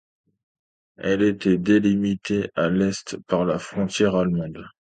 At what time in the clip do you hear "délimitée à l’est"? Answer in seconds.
1.59-3.17